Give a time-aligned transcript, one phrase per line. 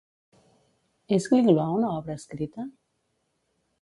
[1.19, 2.67] És Gliglois una obra escrita?